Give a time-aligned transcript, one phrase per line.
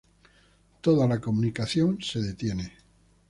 [0.81, 2.73] Toda la comunicación se detiene.